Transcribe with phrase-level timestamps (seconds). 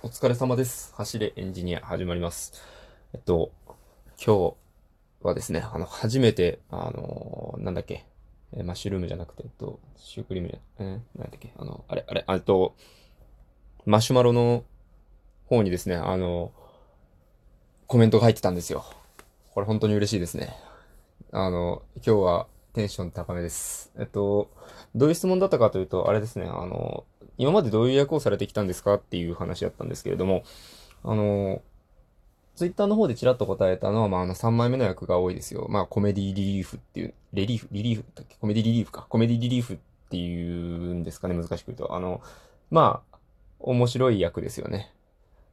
[0.00, 0.94] お疲れ様です。
[0.94, 2.52] 走れエンジニア始まります。
[3.12, 3.50] えっと、
[4.24, 4.54] 今日
[5.22, 8.04] はですね、あの、初めて、あのーなんだっけ、
[8.52, 12.76] えーマッシュルームじゃなくて、えっと、シュークリームじゃ、えー、なんだっけ、あの、あれ、あれ、あえっと、
[13.86, 14.62] マシュマロの
[15.48, 16.52] 方にですね、あの、
[17.88, 18.84] コメントが入ってたんですよ。
[19.52, 20.54] これ本当に嬉しいですね。
[21.32, 23.90] あの、今日はテンション高めです。
[23.98, 24.48] えっと、
[24.94, 27.04] どういう質問だったかというと、あれですね、あの、
[27.38, 30.42] 今までどういう役をされてきたんですかっていう話だったんですけれども、
[31.04, 31.62] あの、
[32.56, 35.68] ツイッターの方でちらっと答えたのは、まあ、あの、3枚目の役が多いですよ。
[35.70, 38.36] まあ、コメディリリーフっていう、レリーフ、リリーフだっけ？
[38.40, 39.06] コメディリリーフか。
[39.08, 39.78] コメディリリーフっ
[40.10, 41.94] ていうんですかね、難しく言うと。
[41.94, 42.20] あの、
[42.72, 43.18] まあ、
[43.60, 44.92] 面白い役ですよね。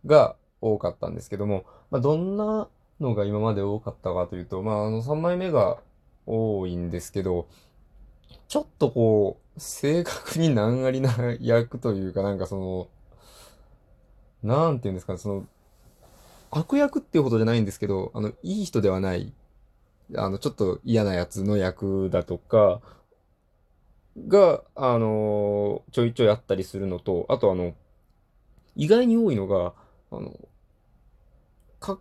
[0.07, 2.67] が多かったんですけども、まあ、どんな
[2.99, 5.77] のが今まで多かったかというと、まあ、あの、3枚目が
[6.25, 7.47] 多いんですけど、
[8.47, 12.89] ちょっとこう、正確に難ありな役というか、なんかその、
[14.43, 15.45] なんていうんですかね、その、
[16.51, 19.33] 悪役っていうほどじゃないんですけど、あの、いい人ではない、
[20.15, 22.81] あの、ちょっと嫌なやつの役だとか、
[24.27, 27.73] が、あのちょいちょいあったりするのと、あとあの、
[28.75, 29.73] 意外に多いのが、
[30.11, 30.33] あの、
[31.79, 31.99] かっ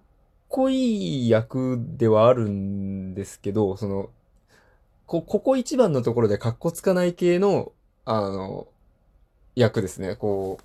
[0.49, 4.11] こいい役ではあるんですけど、その、
[5.07, 7.73] こ、ここ一番のところで格好つかない系の、
[8.05, 8.67] あの、
[9.55, 10.17] 役ですね。
[10.17, 10.59] こ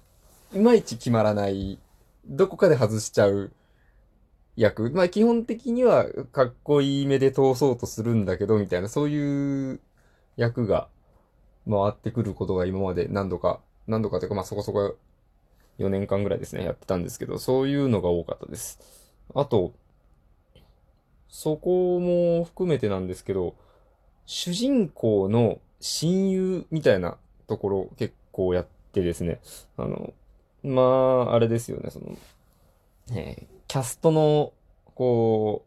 [0.54, 1.80] う、いまいち決まらない、
[2.26, 3.52] どこかで外しちゃう
[4.56, 4.92] 役。
[4.92, 9.80] まあ基本的にはかっこいい目で通そうとするんだけど、みたいな、そういう
[10.38, 10.88] 役が
[11.70, 14.96] 回ってくることが今まで何度か、何度かというか、まあそこそこ
[15.80, 18.80] 4年間ぐらいですね、やってたんですけど、そういうのが多かったです。
[19.36, 19.74] あと、
[21.30, 23.56] そこも含めてなんですけど、
[24.32, 29.40] 主人公の親友みたいなところ結構やってですね、
[29.76, 30.14] あの、
[30.62, 30.84] ま
[31.32, 32.16] あ、あれですよね、その、
[33.12, 34.52] えーキャストの、
[34.96, 35.64] こ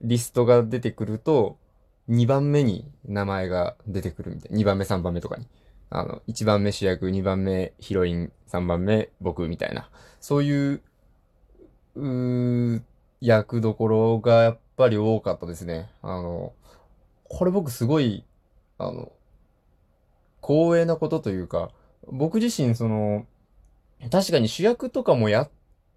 [0.00, 1.58] う、リストが出てくると、
[2.08, 4.58] 2番目に名前が出てくるみたいな。
[4.58, 5.48] 2番目、3番目とかに。
[5.90, 9.90] あの、1番目主役、2番目ヒロイン、3番目僕みたいな。
[10.20, 10.82] そういう、
[11.96, 12.82] うー
[13.20, 15.90] 役どころがやっぱり多かったですね。
[16.02, 16.52] あの、
[17.28, 18.24] これ僕すごい、
[18.78, 19.12] あの、
[20.42, 21.70] 光栄なことというか、
[22.06, 23.26] 僕自身その、
[24.10, 25.50] 確かに主役とかもやっ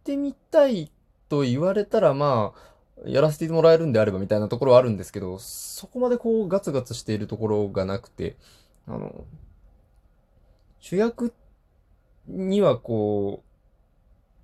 [0.03, 0.91] てみたい
[1.27, 2.69] と言われたらまあ、
[3.05, 8.35] やらせてもらえるんであればみたいなところはあるんですけど、そこまでこうガツガツしているところがなくて、
[8.87, 9.25] あの、
[10.79, 11.33] 主役
[12.27, 13.43] にはこ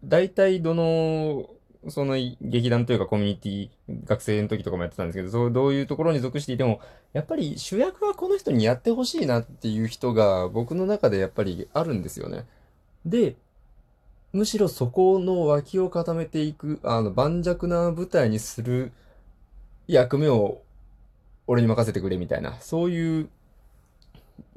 [0.03, 1.50] う、大体どの、
[1.88, 3.69] その劇団というかコミュニティ、
[4.06, 6.79] 学生の時とかもやってたんですけど、そう、どういうところに属していても、
[7.13, 12.45] やっぱり主役はこの人にやってほしいなっていう人が僕の中でやっぱりあるんですよね。
[13.06, 13.35] で、
[14.34, 18.91] むしろそこの脇を固めていく、あの、盤石な舞台にする
[19.88, 20.62] 役目を
[21.47, 23.29] 俺に任せてくれみたいな、そういう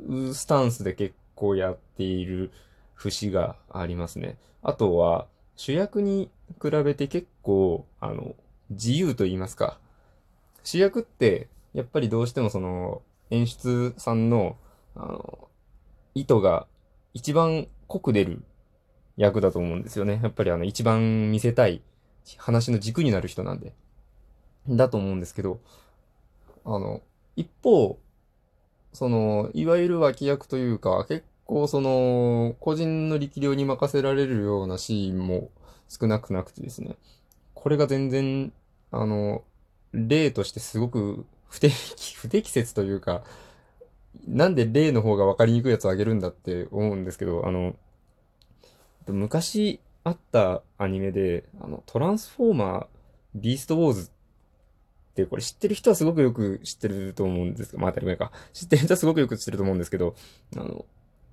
[0.07, 2.51] うスタンスで結構やっている
[2.95, 4.37] 節がありますね。
[4.63, 6.31] あとは、主役に
[6.63, 8.35] 比べて結構、あの、
[8.71, 9.79] 自由と言いますか。
[10.65, 14.57] 主役って、やっぱりどうしてもその、演出さんの、
[14.95, 15.49] あの、
[16.15, 16.67] 意図が
[17.15, 18.43] 一番濃く出る
[19.17, 20.21] 役だと思うんですよね。
[20.23, 21.83] やっぱりあの、一番見せたい
[22.37, 23.73] 話の軸になる人なんで。
[24.69, 25.61] だと思うんですけど、
[26.65, 27.03] あの、
[27.37, 27.99] 一方、
[28.93, 35.51] その、いわゆる脇役というか、結構その、個人の力量に任せられるようなシーンも
[35.89, 36.97] 少なくなくてですね。
[37.55, 38.53] これが全然、
[38.91, 39.43] あの、
[39.93, 41.75] 例としてすごく 不適、
[42.17, 43.25] 不適切というか、
[44.27, 47.75] なんで例の方が分かりにくいやつをあげるんだって思うんですけど、あの、
[49.07, 52.87] 昔あったアニメで、あの、トランスフォーマー、
[53.35, 58.33] ビーストウォーズって、これ知ってる人はすごくよく知ってると思うんですけど、まあ当たり前か。
[58.53, 60.15] 知ってる人はすごくよく知ってると思うんですけど、
[60.57, 60.85] あの、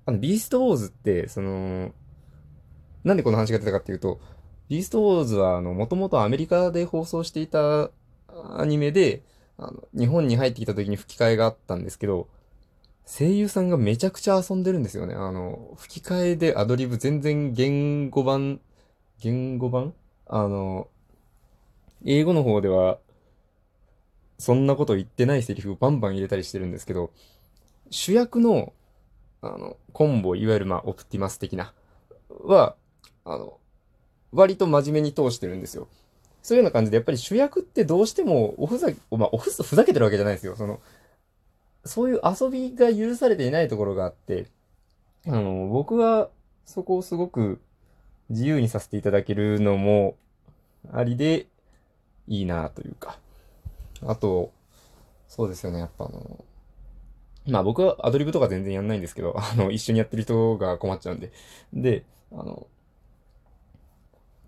[0.06, 1.92] あの、ビーストウォーズって、その、
[3.04, 4.20] なんでこの話が出たかっていうと、
[4.68, 7.90] ビーストウォーズは、あの、もともとアメリカで放送していた
[8.28, 9.22] アニメで、
[9.58, 12.28] あの、日本に入ってきた時に吹き替えがあったんですけど、
[13.06, 15.14] 声優さんがめちゃくちゃ遊んでるんですよね。
[15.14, 18.60] あの、吹き替えでアドリブ全然言語版、
[19.20, 19.94] 言語版？
[20.26, 20.88] あの、
[22.04, 22.98] 英語の方では、
[24.38, 27.12] そんなこと言ってないセリフをバンバン入れたりしてるんですけど、
[27.90, 28.72] 主役の、
[29.40, 31.72] あの、コンボ、いわゆるまあ、オプティマス的な、
[32.28, 32.74] は、
[33.24, 33.58] あの、
[34.36, 35.88] 割と真面目に通してるんですよ。
[36.42, 40.54] そういうような感じで、やっぱり主役ってどうしても、おふざけ、まあ、おふざ、ふざけてるわけじゃないですよ。
[40.54, 40.80] その、
[41.84, 44.46] そういう遊びが許されていないところがあって、
[45.26, 46.28] あの、僕は
[46.64, 47.60] そこをすごく
[48.28, 50.16] 自由にさせていただけるのも
[50.92, 51.46] ありで
[52.28, 53.18] いいなというか。
[54.02, 54.52] あと、
[55.28, 56.44] そうですよね、やっぱあの、
[57.48, 61.32] まあ僕はアドリブとか全然やんないんですけど、あの、一緒にやってる人が困っちゃうんで。
[61.72, 62.66] で、あの、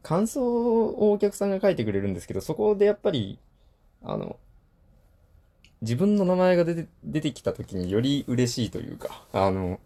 [0.09, 3.39] 感想をお客さんが書いてくれるんですけど、そこでやっぱり、
[4.03, 4.39] あの、
[5.83, 9.79] 自分の名前が出て、出てきた時により嬉しいというか、あの、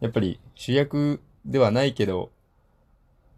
[0.00, 2.32] やっぱり主役ではないけど、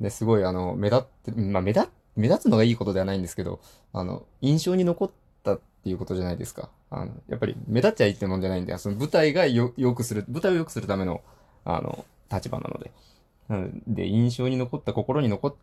[0.01, 1.87] ね、すごいあの、目立って、まあ目立、
[2.17, 3.61] 目立つのがいいことではないんですけど、
[3.93, 5.11] あの、印象に残っ
[5.45, 6.71] たっていうことじゃないですか。
[6.89, 11.21] あの、やっぱり目立っちゃいいってもんじゃないんで、その舞台がよ、良くする、舞台を良くするための、
[11.67, 12.93] あの、立場なので。
[13.49, 15.55] なので、印象に残った、心に残っ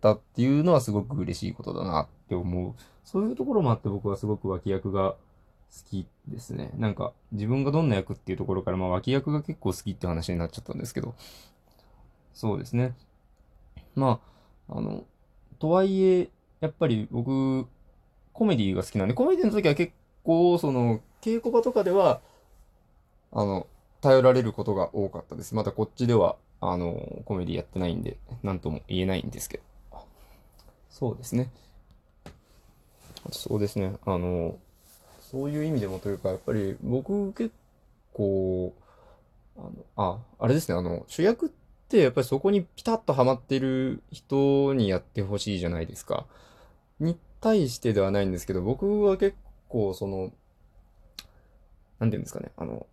[0.00, 2.74] たっていうのはすごく嬉しいことだなって思う。
[3.04, 5.18] そういうところもあって僕はすごく脇役が好
[5.90, 6.70] きですね。
[6.76, 11.14] なんか、自分がどんな役っていうところから、まあ脇役が結構好きって話になっちゃったんですけど、
[12.32, 12.94] そうですね。
[13.94, 14.20] ま
[14.68, 15.04] あ、あの、
[15.58, 16.30] とはいえ、
[16.60, 17.66] やっぱり僕、
[18.32, 19.92] コメディが好きなんで、コメディの時は結
[20.22, 22.20] 構、その、稽古場とかでは、
[23.32, 23.66] あの、
[24.00, 25.54] 頼られることが多かったです。
[25.54, 29.64] またこっちでは、あの、コメディやってないんで、なんとも言えないんですけど。
[30.90, 31.50] そうですね。
[33.30, 33.94] そうですね。
[34.04, 34.58] あの、
[35.20, 37.52] そういう意味でもというか、やっぱり僕結
[38.12, 38.74] 構、
[39.56, 41.48] あの、あ、あれですね、あの、主役っ
[41.88, 46.26] てやっぱりそこにピタッとハマってる人にやってほしいじゃないですか。
[47.00, 49.36] に対してではないんですけど、僕は結
[49.68, 50.32] 構その、
[51.98, 52.86] なんていうんですかね、あの、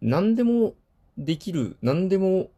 [0.00, 0.74] 何でも
[1.16, 2.50] できる、何でも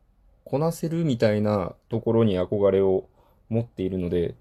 [0.45, 3.09] こなせるみたいなところに憧れを
[3.49, 4.35] 持っているので、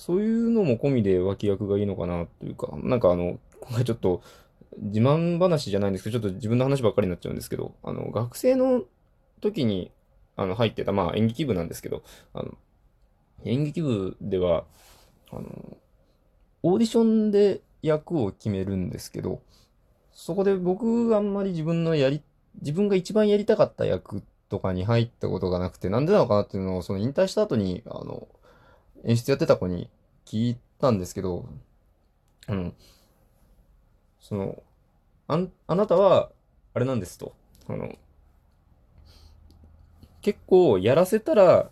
[0.00, 4.22] そういうのも込みで脇役がいいのかなというか、なんかあの、今回ちょっと
[4.78, 8.84] 自慢話じゃないんですけど、ちょっと自分の話ばっかりになっちゃうんですけど、あの、学生の
[9.42, 9.90] 時に、
[10.36, 12.02] あの、入ってた、まあ演劇部なんですけど、
[12.32, 12.56] あの、
[13.44, 14.64] 演劇部では、
[15.32, 15.76] あの、
[16.62, 19.42] オーディションで役を決めるんですけど、
[20.12, 22.22] そこで僕があんまり自分のやり、
[22.62, 28.26] 自分が一番やりたかった役とかに入ったことがなくて、なんでなのかなっていうのを、その引退した後に、あの、
[29.04, 29.88] 演出やってた子に
[30.26, 31.48] 聞いたんですけど、
[32.46, 32.72] あの、
[34.20, 34.62] その、
[35.28, 36.30] あ、あなたは、
[36.74, 37.34] あれなんですと。
[37.68, 37.96] あの、
[40.22, 41.70] 結構やらせたら、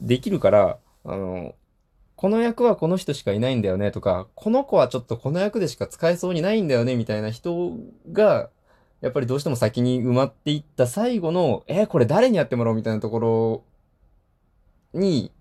[0.00, 1.54] できるから、あの、
[2.16, 7.76] この役はこの人しかいないんだよねとか、この子はちょっとこの役でしか使えそうにないんだよねみたいな人
[8.12, 8.50] が、
[9.00, 13.64] やっぱりどうしても先に埋まっていった最後の、えー、これ誰にやってもらおうみたいなとこ
[14.92, 15.32] ろに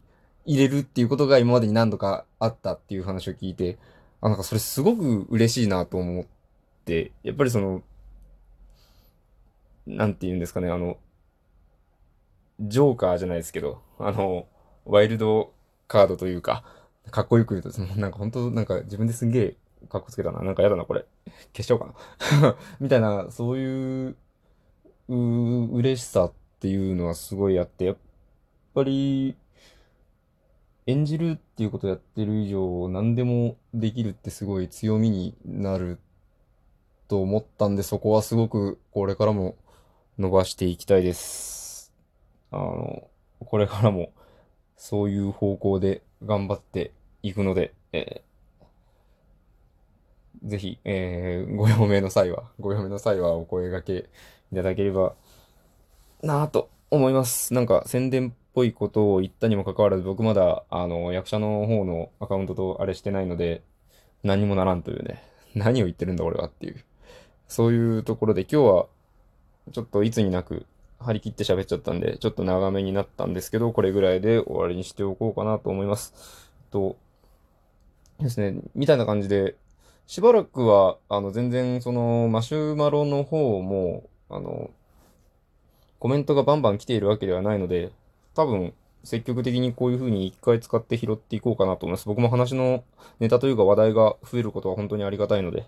[0.50, 3.78] 入れるっていうことが今までに何度かあったっていう話を聞いて、
[4.20, 6.26] あ、なんかそれすごく嬉しいなと思っ
[6.86, 7.84] て、やっぱりその、
[9.86, 10.98] なんて言うんですかね、あの、
[12.60, 14.48] ジョーカーじゃないですけど、あの、
[14.86, 15.54] ワイルド
[15.88, 16.64] カードというか、
[17.12, 19.58] かっこよく言うと、なんか本当なんか自分ですんげえ
[19.88, 20.42] かっこつけたな。
[20.42, 21.06] なんかやだな、これ。
[21.56, 21.94] 消しちゃおうか
[22.42, 22.56] な。
[22.82, 24.16] みたいな、そういう、
[25.10, 27.98] う、嬉しさっていうのはすごいあって、やっ
[28.74, 29.36] ぱり、
[30.90, 36.00] 演じるっていうことをやってる以上、何でもできるってすごい強みになる
[37.08, 39.56] と思ったんで、そこはすごくこれからも
[40.18, 41.94] 伸ばしていきたいです。
[42.50, 43.08] あの、
[43.40, 44.12] これからも
[44.78, 46.92] そういう方向で頑張って
[47.22, 54.10] いくので、えー、ぜひ、えー、ご用命の際は、ご用命の際はお声掛け
[54.52, 55.14] いただければ
[56.24, 57.54] なぁと思います。
[57.54, 63.64] なんか宣伝ぽいことを言ったにもかかわらず、僕まだ、あの、役者の方のアカウントとあれしてないので、
[64.24, 65.24] 何もならんというね。
[65.56, 66.84] 何を言ってるんだ俺はっていう。
[67.48, 68.88] そういうところで今日は、
[69.72, 70.66] ちょっといつになく
[71.00, 76.14] 張り切って喋っちゃったんで、ちょっと長めになったんですけど、これぐらいで終わりにしておこうかなと思います。
[76.72, 76.98] と、
[78.20, 79.56] ですね、みたいな感じで、
[80.08, 84.72] しばらくは、あの、全然、その、マシュマロの方も、あの、
[86.00, 87.92] コメントがバンバン来ているわけではないので、
[88.40, 92.06] 多分、積極的にこういう風に一回使って拾っていこうかなと思います。
[92.06, 92.86] 僕も話の
[93.20, 95.66] ネタというか話題が増えることは本当にありがたいので、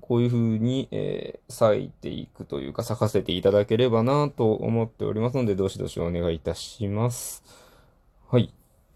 [0.00, 7.44] こういう風に、えー、咲いていくというか、咲かせていただければなと思っておりますので、どしどしお願いいたします。
[8.28, 8.52] はい。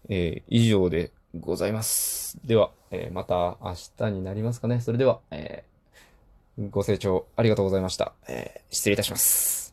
[0.09, 2.37] えー、以上でございます。
[2.43, 4.81] では、えー、また明日になりますかね。
[4.81, 8.11] それでは、えー、ご清聴ありがとうございました。
[8.27, 9.66] えー、失礼いたします。